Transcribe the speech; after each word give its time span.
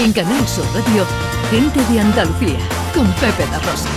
En 0.00 0.12
Canal 0.12 0.46
Sur 0.46 0.64
Radio, 0.66 1.04
Gente 1.50 1.84
de 1.92 1.98
Andalucía, 1.98 2.56
con 2.94 3.04
Pepe 3.14 3.44
La 3.50 3.58
Rosa. 3.58 3.88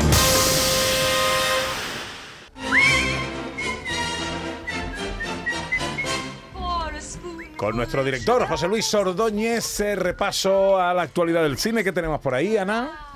Con 7.55 7.75
nuestro 7.75 8.03
director 8.03 8.47
José 8.47 8.67
Luis 8.67 8.91
Ordóñez, 8.95 9.79
eh, 9.81 9.95
repaso 9.95 10.79
a 10.81 10.91
la 10.95 11.03
actualidad 11.03 11.43
del 11.43 11.59
cine 11.59 11.83
que 11.83 11.91
tenemos 11.91 12.19
por 12.19 12.33
ahí, 12.33 12.57
Ana. 12.57 13.10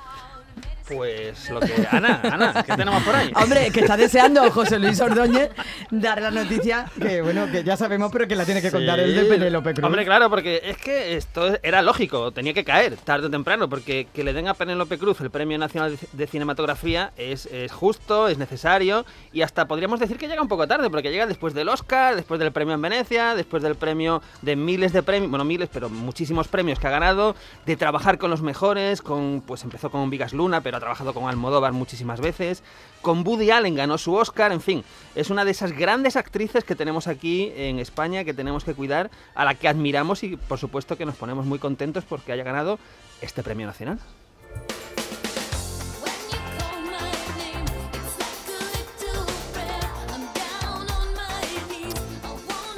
Pues 0.88 1.50
lo 1.50 1.60
que. 1.60 1.72
Ana, 1.90 2.20
Ana, 2.22 2.64
¿qué 2.64 2.76
tenemos 2.76 3.02
por 3.02 3.14
ahí? 3.14 3.32
Hombre, 3.34 3.70
que 3.72 3.80
está 3.80 3.96
deseando 3.96 4.48
José 4.52 4.78
Luis 4.78 5.00
Ordóñez 5.00 5.50
dar 5.90 6.22
la 6.22 6.30
noticia 6.30 6.86
que, 7.00 7.22
bueno, 7.22 7.50
que 7.50 7.64
ya 7.64 7.76
sabemos, 7.76 8.12
pero 8.12 8.28
que 8.28 8.36
la 8.36 8.44
tiene 8.44 8.62
que 8.62 8.70
contar 8.70 9.00
el 9.00 9.14
de 9.14 9.24
Penélope 9.24 9.74
Cruz. 9.74 9.84
Hombre, 9.84 10.04
claro, 10.04 10.30
porque 10.30 10.60
es 10.64 10.76
que 10.76 11.16
esto 11.16 11.58
era 11.62 11.82
lógico, 11.82 12.30
tenía 12.32 12.54
que 12.54 12.64
caer 12.64 12.96
tarde 12.96 13.26
o 13.26 13.30
temprano, 13.30 13.68
porque 13.68 14.06
que 14.14 14.22
le 14.22 14.32
den 14.32 14.46
a 14.46 14.54
Penélope 14.54 14.98
Cruz 14.98 15.20
el 15.20 15.30
Premio 15.30 15.58
Nacional 15.58 15.98
de 16.12 16.26
Cinematografía 16.26 17.12
es, 17.16 17.46
es 17.46 17.72
justo, 17.72 18.28
es 18.28 18.38
necesario, 18.38 19.04
y 19.32 19.42
hasta 19.42 19.66
podríamos 19.66 19.98
decir 19.98 20.18
que 20.18 20.28
llega 20.28 20.42
un 20.42 20.48
poco 20.48 20.68
tarde, 20.68 20.88
porque 20.88 21.10
llega 21.10 21.26
después 21.26 21.52
del 21.54 21.68
Oscar, 21.68 22.14
después 22.14 22.38
del 22.38 22.52
premio 22.52 22.74
en 22.74 22.82
Venecia, 22.82 23.34
después 23.34 23.62
del 23.62 23.74
premio 23.74 24.22
de 24.42 24.54
miles 24.54 24.92
de 24.92 25.02
premios, 25.02 25.30
bueno, 25.30 25.44
miles, 25.44 25.68
pero 25.72 25.88
muchísimos 25.88 26.46
premios 26.48 26.78
que 26.78 26.86
ha 26.86 26.90
ganado, 26.90 27.34
de 27.64 27.76
trabajar 27.76 28.18
con 28.18 28.30
los 28.30 28.42
mejores, 28.42 29.02
con 29.02 29.42
pues 29.44 29.64
empezó 29.64 29.90
con 29.90 30.08
Vigas 30.10 30.32
Luna, 30.32 30.60
pero 30.60 30.75
ha 30.76 30.80
trabajado 30.80 31.14
con 31.14 31.28
Almodóvar 31.28 31.72
muchísimas 31.72 32.20
veces, 32.20 32.62
con 33.02 33.26
Woody 33.26 33.50
Allen 33.50 33.74
ganó 33.74 33.98
su 33.98 34.14
Oscar, 34.14 34.52
en 34.52 34.60
fin, 34.60 34.84
es 35.14 35.30
una 35.30 35.44
de 35.44 35.50
esas 35.50 35.72
grandes 35.72 36.16
actrices 36.16 36.64
que 36.64 36.74
tenemos 36.74 37.06
aquí 37.06 37.52
en 37.56 37.78
España, 37.78 38.24
que 38.24 38.34
tenemos 38.34 38.64
que 38.64 38.74
cuidar, 38.74 39.10
a 39.34 39.44
la 39.44 39.54
que 39.54 39.68
admiramos 39.68 40.22
y 40.22 40.36
por 40.36 40.58
supuesto 40.58 40.96
que 40.96 41.06
nos 41.06 41.16
ponemos 41.16 41.46
muy 41.46 41.58
contentos 41.58 42.04
porque 42.04 42.32
haya 42.32 42.44
ganado 42.44 42.78
este 43.20 43.42
premio 43.42 43.66
nacional. 43.66 43.98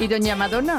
Y 0.01 0.07
doña 0.07 0.37
Madonna 0.37 0.79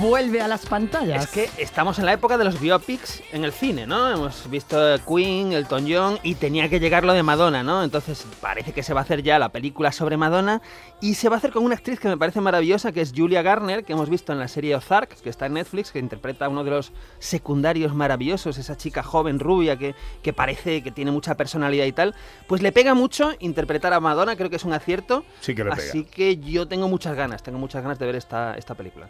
vuelve 0.00 0.40
a 0.40 0.48
las 0.48 0.66
pantallas. 0.66 1.24
Es 1.24 1.30
que 1.30 1.62
estamos 1.62 1.98
en 1.98 2.06
la 2.06 2.12
época 2.12 2.38
de 2.38 2.44
los 2.44 2.60
biopics 2.60 3.22
en 3.32 3.44
el 3.44 3.52
cine, 3.52 3.86
¿no? 3.86 4.10
Hemos 4.10 4.48
visto 4.48 4.76
Queen, 5.06 5.52
Elton 5.52 5.86
John 5.88 6.18
y 6.22 6.36
tenía 6.36 6.68
que 6.68 6.80
llegar 6.80 7.04
lo 7.04 7.12
de 7.12 7.22
Madonna, 7.22 7.62
¿no? 7.62 7.82
Entonces 7.82 8.24
parece 8.40 8.72
que 8.72 8.82
se 8.82 8.94
va 8.94 9.00
a 9.00 9.02
hacer 9.02 9.22
ya 9.22 9.38
la 9.38 9.50
película 9.50 9.92
sobre 9.92 10.16
Madonna 10.16 10.62
y 11.00 11.14
se 11.14 11.28
va 11.28 11.36
a 11.36 11.38
hacer 11.38 11.52
con 11.52 11.64
una 11.64 11.74
actriz 11.74 11.98
que 11.98 12.08
me 12.08 12.16
parece 12.16 12.40
maravillosa, 12.40 12.92
que 12.92 13.00
es 13.00 13.12
Julia 13.14 13.42
Garner, 13.42 13.84
que 13.84 13.92
hemos 13.92 14.08
visto 14.08 14.32
en 14.32 14.38
la 14.38 14.48
serie 14.48 14.76
Ozark, 14.76 15.20
que 15.20 15.30
está 15.30 15.46
en 15.46 15.54
Netflix, 15.54 15.90
que 15.90 15.98
interpreta 15.98 16.46
a 16.46 16.48
uno 16.48 16.64
de 16.64 16.70
los 16.70 16.92
secundarios 17.18 17.94
maravillosos, 17.94 18.58
esa 18.58 18.76
chica 18.76 19.02
joven, 19.02 19.38
rubia, 19.38 19.76
que, 19.76 19.94
que 20.22 20.32
parece 20.32 20.82
que 20.82 20.90
tiene 20.90 21.10
mucha 21.10 21.36
personalidad 21.36 21.86
y 21.86 21.92
tal. 21.92 22.14
Pues 22.46 22.62
le 22.62 22.72
pega 22.72 22.94
mucho 22.94 23.32
interpretar 23.40 23.92
a 23.92 24.00
Madonna, 24.00 24.36
creo 24.36 24.50
que 24.50 24.56
es 24.56 24.64
un 24.64 24.72
acierto. 24.72 25.24
Sí 25.40 25.54
que 25.54 25.64
le 25.64 25.70
pega. 25.70 25.82
Así 25.82 26.04
que 26.04 26.36
yo 26.36 26.68
tengo 26.68 26.88
muchas 26.88 27.16
ganas, 27.16 27.42
tengo 27.42 27.58
muchas 27.58 27.82
ganas 27.82 27.98
de 27.98 28.06
ver 28.06 28.16
esta, 28.16 28.54
esta 28.56 28.74
película. 28.74 29.08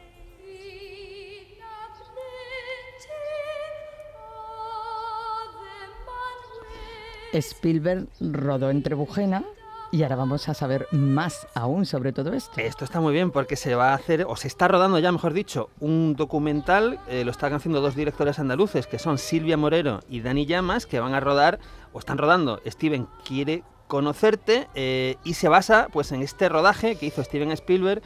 Spielberg 7.33 8.09
rodó 8.21 8.71
en 8.71 8.83
Trebujena 8.83 9.45
y 9.93 10.03
ahora 10.03 10.17
vamos 10.17 10.49
a 10.49 10.55
saber 10.55 10.89
más 10.91 11.47
aún 11.55 11.85
sobre 11.85 12.13
todo 12.13 12.33
esto. 12.33 12.59
Esto 12.59 12.85
está 12.85 13.01
muy 13.01 13.13
bien 13.13 13.31
porque 13.31 13.57
se 13.57 13.75
va 13.75 13.91
a 13.91 13.95
hacer, 13.95 14.25
o 14.27 14.37
se 14.37 14.49
está 14.49 14.67
rodando 14.67 14.99
ya, 14.99 15.13
mejor 15.13 15.35
dicho, 15.35 15.69
un 15.81 16.17
documental, 16.17 16.99
eh, 17.09 17.25
lo 17.25 17.31
están 17.31 17.53
haciendo 17.53 17.83
dos 17.83 17.95
directores 17.95 18.39
andaluces, 18.39 18.87
que 18.87 18.99
son 18.99 19.19
Silvia 19.19 19.59
Morero 19.59 20.01
y 20.09 20.23
Dani 20.23 20.47
Llamas, 20.47 20.87
que 20.87 20.99
van 20.99 21.15
a 21.15 21.21
rodar, 21.21 21.59
o 21.93 21.99
están 21.99 22.17
rodando, 22.17 22.61
Steven 22.67 23.07
quiere 23.27 23.65
conocerte, 23.87 24.67
eh, 24.75 25.17
y 25.25 25.35
se 25.35 25.49
basa 25.49 25.89
pues 25.93 26.11
en 26.13 26.23
este 26.23 26.49
rodaje 26.49 26.97
que 26.97 27.05
hizo 27.05 27.23
Steven 27.23 27.53
Spielberg, 27.53 28.03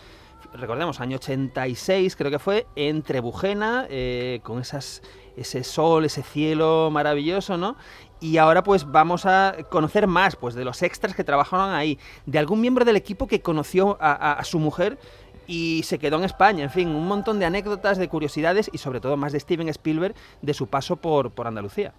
recordemos, 0.53 1.01
año 1.01 1.17
86 1.17 2.17
creo 2.17 2.31
que 2.31 2.39
fue, 2.39 2.67
en 2.77 3.03
Trebujena, 3.03 3.87
eh, 3.89 4.41
con 4.43 4.61
esas, 4.61 5.03
ese 5.37 5.65
sol, 5.65 6.05
ese 6.05 6.23
cielo 6.23 6.91
maravilloso, 6.91 7.57
¿no? 7.57 7.77
Y 8.21 8.39
ahora 8.39 8.63
pues 8.63 8.91
vamos 8.91 9.27
a 9.27 9.57
conocer 9.71 10.07
más 10.07 10.37
pues 10.37 10.55
de 10.55 10.65
los 10.65 10.83
extras 10.83 11.15
que 11.15 11.25
trabajaron 11.25 11.75
ahí, 11.75 11.99
de 12.25 12.39
algún 12.39 12.61
miembro 12.61 12.85
del 12.85 12.97
equipo 12.97 13.27
que 13.27 13.43
conoció 13.43 13.99
a, 14.01 14.43
su 14.45 14.59
mujer 14.59 14.99
y 15.47 15.83
se 15.85 15.99
quedó 15.99 16.17
en 16.17 16.25
España, 16.25 16.65
en 16.65 16.71
fin, 16.71 16.89
un 16.89 17.07
montón 17.07 17.39
de 17.39 17.45
anécdotas, 17.45 17.99
de 17.99 18.09
curiosidades 18.09 18.71
y 18.73 18.79
sobre 18.79 19.01
todo 19.01 19.17
más 19.17 19.33
de 19.33 19.41
Steven 19.41 19.69
Spielberg 19.69 20.15
de 20.41 20.55
su 20.55 20.67
paso 20.67 20.97
por, 20.97 21.31
por 21.33 21.47
Andalucía. 21.47 21.93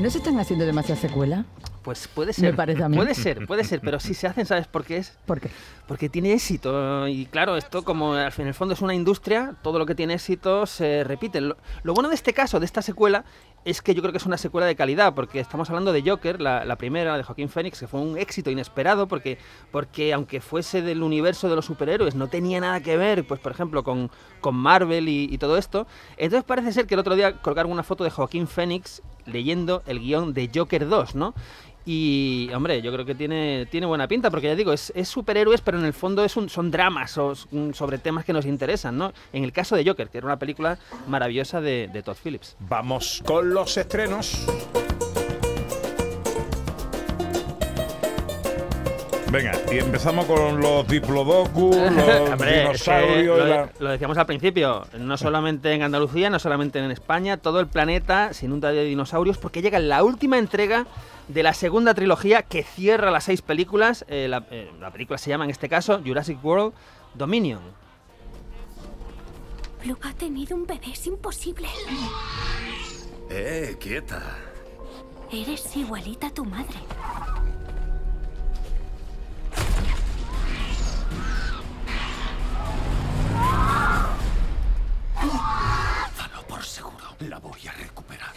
¿No 0.00 0.08
se 0.08 0.18
están 0.18 0.38
haciendo 0.38 0.64
demasiada 0.64 1.00
secuela? 1.00 1.44
Pues 1.82 2.08
puede 2.08 2.32
ser. 2.32 2.54
parece 2.54 2.82
a 2.82 2.88
mí. 2.88 2.96
Puede 2.96 3.14
ser, 3.14 3.46
puede 3.46 3.64
ser, 3.64 3.80
pero 3.80 3.98
si 3.98 4.12
se 4.12 4.26
hacen, 4.26 4.44
¿sabes 4.44 4.66
por 4.66 4.84
qué 4.84 4.98
es? 4.98 5.16
¿Por 5.24 5.40
qué? 5.40 5.50
Porque 5.86 6.08
tiene 6.08 6.32
éxito. 6.32 7.08
Y 7.08 7.26
claro, 7.26 7.56
esto 7.56 7.82
como 7.82 8.16
en 8.18 8.46
el 8.46 8.54
fondo 8.54 8.74
es 8.74 8.82
una 8.82 8.94
industria, 8.94 9.54
todo 9.62 9.78
lo 9.78 9.86
que 9.86 9.94
tiene 9.94 10.14
éxito 10.14 10.66
se 10.66 11.04
repite. 11.04 11.40
Lo, 11.40 11.56
lo 11.82 11.94
bueno 11.94 12.10
de 12.10 12.14
este 12.14 12.34
caso, 12.34 12.60
de 12.60 12.66
esta 12.66 12.82
secuela, 12.82 13.24
es 13.64 13.82
que 13.82 13.94
yo 13.94 14.00
creo 14.00 14.12
que 14.12 14.18
es 14.18 14.26
una 14.26 14.38
secuela 14.38 14.66
de 14.66 14.74
calidad, 14.74 15.14
porque 15.14 15.38
estamos 15.40 15.68
hablando 15.68 15.92
de 15.92 16.02
Joker, 16.02 16.40
la, 16.40 16.76
primera, 16.76 17.16
de 17.16 17.22
Joaquín 17.22 17.48
Phoenix, 17.48 17.80
que 17.80 17.86
fue 17.86 18.00
un 18.00 18.16
éxito 18.16 18.50
inesperado, 18.50 19.06
porque, 19.06 19.38
porque 19.70 20.12
aunque 20.12 20.40
fuese 20.40 20.82
del 20.82 21.02
universo 21.02 21.48
de 21.48 21.56
los 21.56 21.66
superhéroes, 21.66 22.14
no 22.14 22.28
tenía 22.28 22.60
nada 22.60 22.80
que 22.80 22.96
ver, 22.96 23.26
pues 23.26 23.40
por 23.40 23.52
ejemplo, 23.52 23.84
con, 23.84 24.10
con 24.40 24.54
Marvel 24.54 25.08
y, 25.08 25.28
y 25.30 25.38
todo 25.38 25.58
esto. 25.58 25.86
Entonces 26.16 26.44
parece 26.44 26.72
ser 26.72 26.86
que 26.86 26.94
el 26.94 27.00
otro 27.00 27.16
día 27.16 27.40
colgaron 27.40 27.70
una 27.70 27.82
foto 27.82 28.04
de 28.04 28.10
Joaquín 28.10 28.46
Phoenix 28.46 29.02
leyendo 29.26 29.82
el 29.86 30.00
guion 30.00 30.32
de 30.32 30.50
Joker 30.54 30.88
2, 30.88 31.14
¿no? 31.14 31.34
Y, 31.86 32.50
hombre, 32.54 32.82
yo 32.82 32.92
creo 32.92 33.04
que 33.04 33.14
tiene, 33.14 33.66
tiene 33.70 33.86
buena 33.86 34.06
pinta, 34.06 34.30
porque 34.30 34.48
ya 34.48 34.54
digo, 34.54 34.72
es, 34.72 34.92
es 34.94 35.08
superhéroes, 35.08 35.60
pero 35.60 35.78
en 35.78 35.84
el 35.84 35.92
fondo 35.92 36.24
es 36.24 36.32
son 36.32 36.70
dramas 36.70 37.10
sobre 37.10 37.98
temas 37.98 38.24
que 38.24 38.32
nos 38.32 38.46
interesan, 38.46 38.96
¿no? 38.96 39.12
En 39.32 39.44
el 39.44 39.52
caso 39.52 39.76
de 39.76 39.84
Joker, 39.84 40.08
que 40.08 40.18
era 40.18 40.26
una 40.26 40.38
película 40.38 40.78
maravillosa 41.08 41.60
de 41.60 42.02
Todd 42.04 42.16
Phillips. 42.22 42.56
Vamos 42.60 43.22
con 43.26 43.52
los 43.52 43.76
estrenos. 43.76 44.46
Venga, 49.30 49.52
y 49.70 49.78
empezamos 49.78 50.26
con 50.26 50.60
los 50.60 50.88
diplodocus, 50.88 51.76
los 51.76 52.30
Hombre, 52.30 52.50
es 52.72 52.82
que 52.82 52.90
dinosaurios. 52.90 53.38
lo, 53.38 53.46
y 53.46 53.48
la- 53.50 53.72
lo 53.78 53.90
decíamos 53.90 54.18
al 54.18 54.26
principio, 54.26 54.84
no 54.98 55.16
solamente 55.16 55.72
en 55.72 55.82
Andalucía, 55.82 56.30
no 56.30 56.40
solamente 56.40 56.80
en 56.80 56.90
España, 56.90 57.36
todo 57.36 57.60
el 57.60 57.68
planeta 57.68 58.32
se 58.32 58.46
inunda 58.46 58.72
de 58.72 58.82
dinosaurios 58.84 59.38
porque 59.38 59.62
llega 59.62 59.78
la 59.78 60.02
última 60.02 60.36
entrega 60.38 60.86
de 61.28 61.44
la 61.44 61.54
segunda 61.54 61.94
trilogía 61.94 62.42
que 62.42 62.64
cierra 62.64 63.12
las 63.12 63.22
seis 63.24 63.40
películas. 63.40 64.04
Eh, 64.08 64.26
la, 64.28 64.44
eh, 64.50 64.68
la 64.80 64.90
película 64.90 65.16
se 65.16 65.30
llama 65.30 65.44
en 65.44 65.50
este 65.50 65.68
caso 65.68 66.00
Jurassic 66.04 66.44
World 66.44 66.72
Dominion. 67.14 67.60
Luke 69.84 70.08
ha 70.08 70.12
tenido 70.12 70.56
un 70.56 70.66
bebé, 70.66 70.90
es 70.92 71.06
imposible. 71.06 71.68
Eh, 73.30 73.76
quieta. 73.78 74.20
Eres 75.32 75.76
igualita 75.76 76.26
a 76.26 76.30
tu 76.34 76.44
madre. 76.44 76.74
La 87.28 87.38
voy 87.38 87.60
a 87.68 87.72
recuperar. 87.72 88.30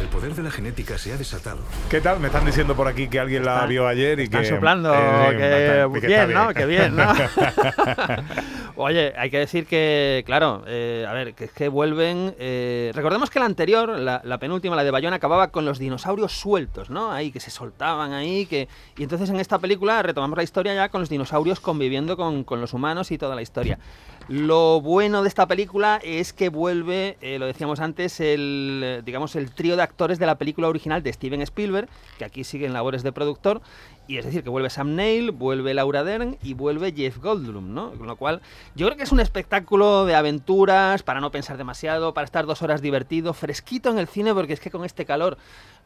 El 0.00 0.06
poder 0.06 0.32
de 0.34 0.42
la 0.44 0.50
genética 0.50 0.96
se 0.96 1.12
ha 1.12 1.16
desatado. 1.16 1.58
¿Qué 1.90 2.00
tal? 2.00 2.20
Me 2.20 2.28
están 2.28 2.44
diciendo 2.46 2.76
por 2.76 2.86
aquí 2.86 3.08
que 3.08 3.18
alguien 3.18 3.44
la 3.44 3.54
Están- 3.54 3.68
vio 3.68 3.88
ayer 3.88 4.20
y 4.20 4.24
Están 4.24 4.42
que. 4.42 4.48
soplando, 4.48 4.94
eh, 4.94 5.88
que 5.92 6.00
que 6.00 6.06
bien, 6.06 6.30
está 6.30 6.44
¿no? 6.44 6.54
Que 6.54 6.66
bien, 6.66 6.94
¿no? 6.96 7.12
Oye, 8.80 9.12
hay 9.16 9.28
que 9.28 9.40
decir 9.40 9.66
que, 9.66 10.22
claro, 10.24 10.62
eh, 10.68 11.04
a 11.08 11.12
ver, 11.12 11.34
que 11.34 11.46
es 11.46 11.50
que 11.50 11.68
vuelven... 11.68 12.36
eh, 12.38 12.92
recordemos 12.94 13.28
que 13.28 13.40
la 13.40 13.46
anterior, 13.46 13.88
la, 13.98 14.38
penúltima, 14.38 14.76
la 14.76 14.84
de 14.84 14.92
Bayona, 14.92 15.16
acababa 15.16 15.48
con 15.48 15.64
los 15.64 15.80
dinosaurios 15.80 16.30
sueltos, 16.30 16.88
¿no? 16.88 17.10
Ahí, 17.10 17.32
que 17.32 17.40
se 17.40 17.50
soltaban 17.50 18.12
ahí, 18.12 18.46
que... 18.46 18.68
Y 18.96 19.02
entonces 19.02 19.30
en 19.30 19.40
esta 19.40 19.58
película 19.58 20.00
retomamos 20.04 20.36
la 20.36 20.44
historia 20.44 20.74
ya 20.74 20.90
con 20.90 21.00
los 21.00 21.10
dinosaurios 21.10 21.58
conviviendo 21.58 22.16
con, 22.16 22.44
los 22.48 22.72
humanos 22.72 23.10
y 23.10 23.18
toda 23.18 23.34
la 23.34 23.42
historia. 23.42 23.80
Lo 24.28 24.80
bueno 24.80 25.22
de 25.22 25.28
esta 25.28 25.48
película 25.48 25.98
es 26.04 26.32
que 26.32 26.48
vuelve, 26.48 27.16
eh, 27.20 27.40
lo 27.40 27.46
decíamos 27.46 27.80
antes, 27.80 28.20
el, 28.20 29.02
digamos, 29.04 29.34
el 29.34 29.50
trío 29.50 29.74
de 29.74 29.82
actores 29.82 30.20
de 30.20 30.26
la 30.26 30.36
película 30.36 30.68
original 30.68 31.02
de 31.02 31.12
Steven 31.12 31.42
Spielberg, 31.42 31.88
que 32.16 32.24
aquí 32.24 32.44
siguen 32.44 32.74
labores 32.74 33.02
de 33.02 33.10
productor, 33.10 33.60
y 34.08 34.16
es 34.16 34.24
decir, 34.24 34.42
que 34.42 34.48
vuelve 34.48 34.70
Sam 34.70 34.96
Neill, 34.96 35.32
vuelve 35.32 35.74
Laura 35.74 36.02
Dern 36.02 36.38
y 36.42 36.54
vuelve 36.54 36.92
Jeff 36.92 37.18
Goldblum, 37.18 37.74
¿no? 37.74 37.92
Con 37.92 38.06
lo 38.06 38.16
cual, 38.16 38.40
yo 38.74 38.86
creo 38.86 38.96
que 38.96 39.02
es 39.02 39.12
un 39.12 39.20
espectáculo 39.20 40.06
de 40.06 40.14
aventuras, 40.14 41.02
para 41.02 41.20
no 41.20 41.30
pensar 41.30 41.58
demasiado, 41.58 42.14
para 42.14 42.24
estar 42.24 42.46
dos 42.46 42.62
horas 42.62 42.80
divertido, 42.80 43.34
fresquito 43.34 43.90
en 43.90 43.98
el 43.98 44.08
cine, 44.08 44.32
porque 44.32 44.54
es 44.54 44.60
que 44.60 44.70
con 44.70 44.86
este 44.86 45.04
calor 45.04 45.36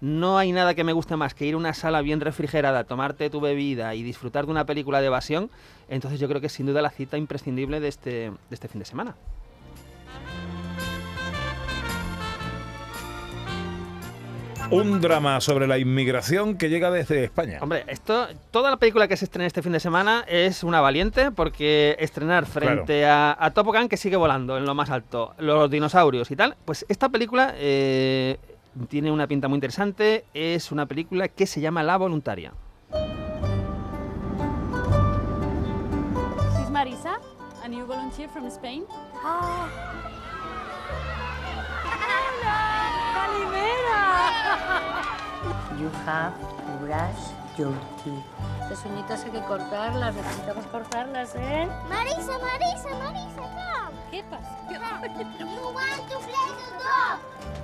no 0.01 0.39
hay 0.39 0.53
nada 0.53 0.75
que 0.75 0.85
me 0.85 0.93
guste 0.93 1.17
más 1.17 1.35
que 1.35 1.47
ir 1.47 1.55
a 1.55 1.57
una 1.57 1.75
sala 1.75 2.01
bien 2.01 2.21
refrigerada, 2.21 2.85
tomarte 2.85 3.29
tu 3.29 3.41
bebida 3.41 3.97
y 3.97 4.05
disfrutar 4.05 4.47
de 4.47 4.53
una 4.53 4.67
película 4.67 5.01
de 5.01 5.09
evasión. 5.09 5.51
Entonces 5.89 6.21
yo 6.21 6.29
creo 6.29 6.41
que 6.41 6.47
es 6.47 6.53
sin 6.53 6.67
duda 6.67 6.81
la 6.81 6.91
cita 6.91 7.19
imprescindible 7.19 7.81
de 7.81 7.89
este, 7.89 8.11
de 8.11 8.35
este 8.53 8.69
fin 8.69 8.79
de 8.79 8.85
semana. 8.85 9.17
Un 14.73 15.01
drama 15.01 15.41
sobre 15.41 15.67
la 15.67 15.79
inmigración 15.79 16.57
que 16.57 16.71
llega 16.71 16.91
desde 16.91 17.25
España. 17.25 17.59
Hombre, 17.61 17.85
esto, 17.89 18.27
toda 18.51 18.71
la 18.71 18.79
película 18.79 19.07
que 19.07 19.17
se 19.17 19.27
estrena 19.27 19.47
este 19.47 19.61
fin 19.61 19.73
de 19.73 19.81
semana 19.81 20.25
es 20.27 20.65
una 20.65 20.81
valiente 20.81 21.31
porque 21.31 21.95
estrenar 21.99 22.47
frente 22.47 23.05
a, 23.07 23.37
a 23.39 23.51
Top 23.51 23.67
Gun 23.67 23.89
que 23.89 23.99
sigue 23.99 24.17
volando 24.17 24.57
en 24.57 24.65
lo 24.65 24.75
más 24.75 24.89
alto, 24.91 25.35
los 25.39 25.71
dinosaurios 25.71 26.31
y 26.31 26.37
tal, 26.37 26.57
pues 26.65 26.87
esta 26.89 27.11
película 27.11 27.55
eh, 27.57 28.39
tiene 28.89 29.13
una 29.13 29.27
pinta 29.27 29.49
muy 29.49 29.57
interesante, 29.57 30.25
es 30.33 30.73
una 30.73 30.87
película 30.87 31.29
que 31.29 31.47
se 31.47 31.61
llama 31.61 31.83
La 31.83 31.99
Voluntaria. 31.99 32.53
She's 36.57 36.71
Marisa, 36.71 37.19
a 37.63 37.69
new 37.69 37.85
volunteer 37.87 38.29
from 38.31 38.47
Spain. 38.47 38.85
You 45.79 45.91
have 46.07 46.35
to 46.39 46.73
brush 46.81 47.23
your 47.59 47.75
teeth. 48.05 48.25
Estas 48.63 48.85
uñitas 48.87 49.25
hay 49.25 49.31
que 49.33 49.41
cortarlas, 49.41 50.15
necesitamos 50.15 50.65
cortarlas, 50.67 51.35
¿eh? 51.35 51.69
Marisa, 51.89 52.39
Marisa, 52.39 52.91
Marisa, 52.99 53.43
come. 53.43 53.82
¿Qué. 54.13 54.23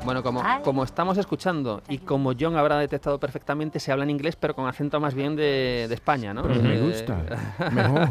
Bueno, 0.05 0.23
como, 0.23 0.43
como 0.65 0.85
estamos 0.85 1.19
escuchando 1.19 1.83
y 1.89 1.99
como 1.99 2.33
John 2.39 2.57
habrá 2.57 2.79
detectado 2.79 3.19
perfectamente, 3.21 3.79
se 3.79 3.93
habla 3.93 4.05
en 4.05 4.11
inglés 4.11 4.37
pero 4.37 4.55
con 4.55 4.67
acento 4.67 4.99
más 5.01 5.13
bien 5.13 5.37
de, 5.37 5.85
de 5.87 5.95
España, 5.95 6.33
¿no? 6.33 6.45
Me 6.45 6.77
Eh, 6.77 6.81
gusta. 6.81 7.21
Mejor. 7.73 8.09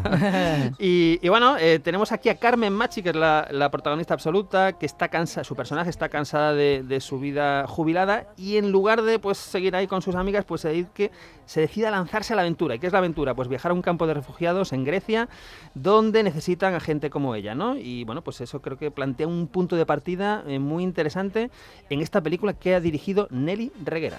Y, 0.77 1.17
y 1.21 1.29
bueno, 1.29 1.57
eh, 1.57 1.79
tenemos 1.79 2.11
aquí 2.11 2.29
a 2.29 2.35
Carmen 2.37 2.73
Machi, 2.73 3.01
que 3.01 3.09
es 3.09 3.15
la, 3.15 3.47
la 3.49 3.71
protagonista 3.71 4.13
absoluta, 4.13 4.73
que 4.73 4.85
está 4.85 5.07
cansada, 5.07 5.43
su 5.43 5.55
personaje 5.55 5.89
está 5.89 6.09
cansada 6.09 6.53
de, 6.53 6.83
de 6.83 6.99
su 6.99 7.19
vida 7.19 7.65
jubilada 7.67 8.27
y 8.37 8.57
en 8.57 8.71
lugar 8.71 9.01
de 9.01 9.17
pues 9.17 9.37
seguir 9.39 9.75
ahí 9.75 9.87
con 9.87 10.03
sus 10.03 10.13
amigas, 10.13 10.45
pues 10.45 10.61
se, 10.61 10.71
dedique- 10.73 11.09
se 11.45 11.61
decide 11.61 11.87
a 11.87 11.91
lanzarse 11.91 12.33
a 12.33 12.35
la 12.35 12.43
aventura. 12.43 12.75
¿Y 12.75 12.79
qué 12.79 12.87
es 12.87 12.93
la 12.93 12.99
aventura? 12.99 13.33
Pues 13.33 13.47
viajar 13.47 13.71
a 13.71 13.73
un 13.73 13.81
campo 13.81 14.05
de 14.05 14.13
refugiados 14.13 14.71
en 14.73 14.83
Grecia, 14.83 15.29
donde 15.73 16.21
necesitan 16.21 16.75
a 16.75 16.79
gente 16.79 17.09
como 17.09 17.33
ella, 17.33 17.55
¿no? 17.55 17.75
Y 17.77 18.03
bueno, 18.03 18.21
pues 18.27 18.41
eso 18.41 18.61
creo 18.61 18.77
que 18.77 18.91
plantea 18.91 19.25
un 19.25 19.47
punto 19.47 19.77
de 19.77 19.85
partida 19.85 20.43
eh, 20.45 20.59
muy 20.59 20.83
interesante 20.83 21.49
en 21.89 22.01
esta 22.01 22.19
película 22.19 22.51
que 22.51 22.75
ha 22.75 22.81
dirigido 22.81 23.29
Nelly 23.31 23.71
Reguera. 23.85 24.17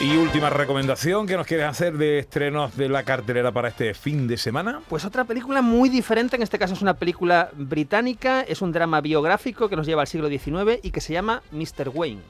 Y 0.00 0.16
última 0.16 0.48
recomendación 0.48 1.26
que 1.26 1.36
nos 1.36 1.46
quieres 1.46 1.66
hacer 1.66 1.98
de 1.98 2.18
estrenos 2.20 2.74
de 2.78 2.88
la 2.88 3.02
cartelera 3.02 3.52
para 3.52 3.68
este 3.68 3.92
fin 3.92 4.26
de 4.26 4.38
semana. 4.38 4.80
Pues 4.88 5.04
otra 5.04 5.24
película 5.24 5.60
muy 5.60 5.90
diferente, 5.90 6.36
en 6.36 6.40
este 6.40 6.58
caso 6.58 6.72
es 6.72 6.80
una 6.80 6.94
película 6.94 7.50
británica, 7.54 8.40
es 8.40 8.62
un 8.62 8.72
drama 8.72 9.02
biográfico 9.02 9.68
que 9.68 9.76
nos 9.76 9.86
lleva 9.86 10.00
al 10.00 10.08
siglo 10.08 10.30
XIX 10.30 10.80
y 10.82 10.92
que 10.92 11.02
se 11.02 11.12
llama 11.12 11.42
Mr. 11.52 11.90
Wayne. 11.92 12.22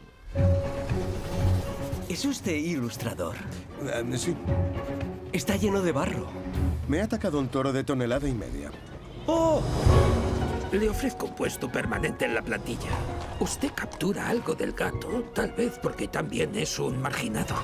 ¿Es 2.09 2.25
usted 2.25 2.57
ilustrador? 2.57 3.37
Eh, 3.85 4.19
sí, 4.19 4.35
Está 5.33 5.55
lleno 5.55 5.83
de 5.83 5.93
barro. 5.93 6.27
me 6.89 7.01
ha 7.01 7.05
atacado 7.05 7.39
un 7.39 7.47
toro 7.47 7.73
de 7.73 7.85
tonelada 7.85 8.29
y 8.29 8.33
media. 8.35 8.73
¡Oh! 9.33 9.63
Le 10.73 10.89
ofrezco 10.89 11.27
un 11.27 11.35
puesto 11.35 11.71
permanente 11.71 12.25
en 12.25 12.35
la 12.35 12.43
plantilla. 12.43 12.91
Usted 13.39 13.71
captura 13.75 14.29
algo 14.29 14.55
del 14.55 14.73
gato, 14.73 15.25
tal 15.35 15.53
vez 15.53 15.79
porque 15.81 16.09
también 16.09 16.55
es 16.57 16.79
un 16.79 17.01
marginado. 17.01 17.55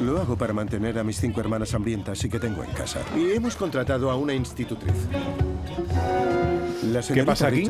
Lo 0.00 0.20
hago 0.20 0.36
para 0.36 0.52
mantener 0.52 0.98
a 0.98 1.04
mis 1.04 1.18
cinco 1.18 1.40
hermanas 1.40 1.74
hambrientas 1.74 2.22
y 2.24 2.28
que 2.28 2.38
tengo 2.38 2.62
en 2.64 2.70
casa. 2.70 3.00
Y 3.16 3.32
hemos 3.32 3.56
contratado 3.56 4.10
a 4.10 4.16
una 4.16 4.34
institutriz. 4.34 4.94
Señorita 7.02 7.26
pasa 7.26 7.48
aquí? 7.48 7.68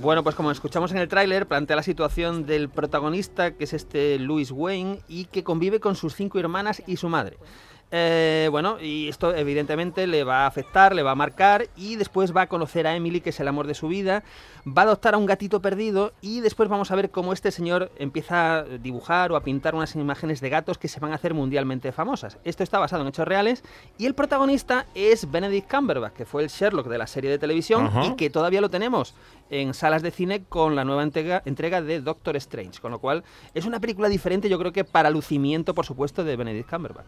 Bueno, 0.00 0.22
pues 0.22 0.34
como 0.34 0.50
escuchamos 0.50 0.90
en 0.90 0.98
el 0.98 1.08
tráiler, 1.08 1.46
plantea 1.46 1.76
la 1.76 1.82
situación 1.82 2.44
del 2.46 2.68
protagonista, 2.68 3.52
que 3.52 3.64
es 3.64 3.72
este 3.72 4.18
Louis 4.18 4.50
Wayne, 4.50 5.00
y 5.08 5.26
que 5.26 5.44
convive 5.44 5.80
con 5.80 5.94
sus 5.94 6.14
cinco 6.14 6.38
hermanas 6.38 6.82
y 6.86 6.96
su 6.96 7.08
madre. 7.08 7.36
Eh, 7.90 8.48
bueno, 8.50 8.78
y 8.80 9.08
esto 9.08 9.34
evidentemente 9.34 10.06
le 10.06 10.22
va 10.22 10.42
a 10.42 10.46
afectar, 10.46 10.94
le 10.94 11.02
va 11.02 11.12
a 11.12 11.14
marcar, 11.14 11.68
y 11.74 11.96
después 11.96 12.36
va 12.36 12.42
a 12.42 12.46
conocer 12.46 12.86
a 12.86 12.94
Emily, 12.94 13.22
que 13.22 13.30
es 13.30 13.40
el 13.40 13.48
amor 13.48 13.66
de 13.66 13.74
su 13.74 13.88
vida, 13.88 14.22
va 14.66 14.82
a 14.82 14.84
adoptar 14.84 15.14
a 15.14 15.16
un 15.16 15.24
gatito 15.24 15.62
perdido, 15.62 16.12
y 16.20 16.40
después 16.40 16.68
vamos 16.68 16.90
a 16.90 16.96
ver 16.96 17.10
cómo 17.10 17.32
este 17.32 17.50
señor 17.50 17.90
empieza 17.96 18.58
a 18.58 18.62
dibujar 18.64 19.32
o 19.32 19.36
a 19.36 19.42
pintar 19.42 19.74
unas 19.74 19.94
imágenes 19.96 20.42
de 20.42 20.50
gatos 20.50 20.76
que 20.76 20.88
se 20.88 21.00
van 21.00 21.12
a 21.12 21.14
hacer 21.14 21.32
mundialmente 21.32 21.90
famosas. 21.92 22.36
Esto 22.44 22.62
está 22.62 22.78
basado 22.78 23.02
en 23.02 23.08
hechos 23.08 23.26
reales, 23.26 23.64
y 23.96 24.04
el 24.04 24.14
protagonista 24.14 24.84
es 24.94 25.30
Benedict 25.30 25.70
Cumberbatch, 25.70 26.12
que 26.12 26.26
fue 26.26 26.42
el 26.42 26.50
Sherlock 26.50 26.88
de 26.88 26.98
la 26.98 27.06
serie 27.06 27.30
de 27.30 27.38
televisión, 27.38 27.90
y 28.04 28.16
que 28.16 28.28
todavía 28.28 28.60
lo 28.60 28.68
tenemos 28.68 29.14
en 29.48 29.72
salas 29.72 30.02
de 30.02 30.10
cine 30.10 30.44
con 30.46 30.76
la 30.76 30.84
nueva 30.84 31.02
entrega, 31.02 31.42
entrega 31.46 31.80
de 31.80 32.02
Doctor 32.02 32.36
Strange. 32.36 32.80
Con 32.80 32.90
lo 32.90 32.98
cual, 32.98 33.24
es 33.54 33.64
una 33.64 33.80
película 33.80 34.10
diferente, 34.10 34.50
yo 34.50 34.58
creo 34.58 34.72
que 34.72 34.84
para 34.84 35.08
lucimiento, 35.08 35.74
por 35.74 35.86
supuesto, 35.86 36.22
de 36.22 36.36
Benedict 36.36 36.68
Cumberbatch. 36.68 37.06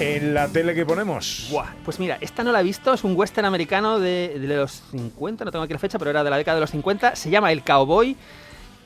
En 0.00 0.34
la 0.34 0.48
tele 0.48 0.74
que 0.74 0.84
ponemos. 0.84 1.46
Buah, 1.50 1.68
pues 1.84 2.00
mira, 2.00 2.18
esta 2.20 2.42
no 2.42 2.50
la 2.50 2.60
he 2.60 2.64
visto, 2.64 2.92
es 2.92 3.04
un 3.04 3.16
western 3.16 3.46
americano 3.46 4.00
de, 4.00 4.36
de 4.40 4.56
los 4.56 4.82
50, 4.90 5.44
no 5.44 5.52
tengo 5.52 5.64
aquí 5.64 5.72
la 5.72 5.78
fecha, 5.78 5.98
pero 5.98 6.10
era 6.10 6.24
de 6.24 6.30
la 6.30 6.36
década 6.36 6.56
de 6.56 6.62
los 6.62 6.70
50, 6.70 7.14
se 7.14 7.30
llama 7.30 7.52
El 7.52 7.62
Cowboy 7.62 8.16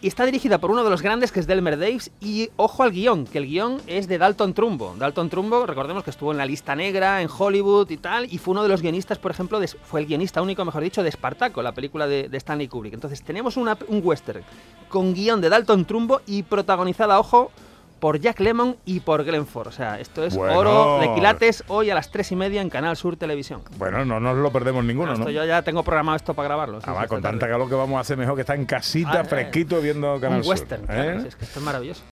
y 0.01 0.07
está 0.07 0.25
dirigida 0.27 0.59
por 0.59 0.71
uno 0.71 0.85
de 0.85 0.91
los 0.91 1.03
grandes 1.03 1.33
que 1.33 1.41
es 1.41 1.47
Delmer 1.47 1.79
Daves 1.79 2.11
y 2.21 2.51
ojo 2.57 2.83
al 2.83 2.93
guion, 2.93 3.27
que 3.27 3.39
el 3.39 3.47
guion 3.47 3.81
es 3.87 4.07
de 4.07 4.19
Dalton 4.19 4.53
Trumbo. 4.53 4.95
Dalton 4.97 5.31
Trumbo, 5.31 5.67
recordemos 5.67 6.05
que 6.05 6.11
estuvo 6.11 6.31
en 6.31 6.39
la 6.39 6.47
lista 6.47 6.77
negra, 6.77 7.23
en 7.23 7.29
Hollywood 7.37 7.91
y 7.91 7.97
tal, 7.97 8.33
y 8.33 8.39
fue 8.39 8.53
uno 8.53 8.63
de 8.63 8.69
los 8.69 8.83
guionistas, 8.83 9.19
por 9.19 9.31
ejemplo, 9.31 9.61
fue 9.83 10.01
el 10.01 10.07
guionista 10.07 10.43
único, 10.43 10.65
mejor 10.65 10.83
dicho, 10.83 11.03
de 11.03 11.09
Espartaco, 11.09 11.63
la 11.63 11.73
película 11.73 12.07
de, 12.07 12.29
Stanley 12.33 12.69
Kubrick. 12.69 12.95
Entonces 12.95 13.23
tenemos 13.23 13.57
un 13.57 13.71
western 14.05 14.43
con 14.89 15.15
guion 15.15 15.41
de 15.41 15.49
Dalton 15.49 15.85
Trumbo 15.85 16.21
y 16.27 16.43
protagonizada, 16.43 17.19
ojo, 17.19 17.51
por 18.01 18.21
Jack 18.21 18.41
Lemmon 18.41 18.77
y 18.85 19.01
por 19.01 19.25
Glenn 19.25 19.47
Ford. 19.47 19.69
O 19.69 19.73
sea, 19.73 19.99
esto 20.01 20.25
es 20.25 20.35
Bueno. 20.37 20.57
oro 20.59 20.99
de 21.01 21.13
quilates 21.15 21.65
hoy 21.69 21.91
a 21.91 21.95
las 21.95 22.11
tres 22.11 22.31
y 22.33 22.37
media 22.37 22.61
en 22.63 22.71
Canal 22.71 22.97
Sur 22.97 23.17
Televisión. 23.17 23.63
Bueno, 23.77 24.05
no 24.05 24.21
nos 24.21 24.37
lo 24.37 24.51
perdemos 24.53 24.85
ninguno, 24.85 25.13
Esto 25.13 25.25
¿no? 25.25 25.31
yo 25.31 25.45
ya 25.45 25.63
tengo 25.63 25.83
programado 25.83 26.17
esto 26.17 26.35
para 26.35 26.49
grabarlo. 26.49 26.79
sí, 26.81 26.85
Además, 26.87 27.05
sí, 27.05 27.09
con 27.09 27.23
tanta 27.23 27.39
tarde. 27.41 27.53
calor 27.55 27.69
que 27.69 27.75
vamos 27.75 27.97
a 27.99 28.01
hacer 28.01 28.17
mejor 28.17 28.35
que 28.37 28.43
estar 28.43 28.57
en 28.57 28.67
casita, 28.67 29.11
Ah, 29.15 29.21
eh. 29.23 29.25
fresquito, 29.25 29.81
viendo 29.81 30.21
Canal 30.21 30.39
Un 30.39 30.45
Sur, 30.45 30.51
western, 30.53 30.83
¿eh? 30.83 30.87
claro, 30.87 31.21
es 31.21 31.37
que 31.37 31.45
esto 31.45 31.59
es 31.59 31.65
maravilloso. 31.65 32.03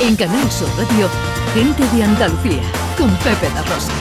En 0.00 0.16
Canal 0.16 0.50
Sur 0.50 0.68
Radio, 0.76 1.08
gente 1.54 1.96
de 1.96 2.02
Andalucía, 2.02 2.62
con 2.98 3.08
Pepe 3.18 3.48
La 3.54 3.62
Rosa. 3.62 3.92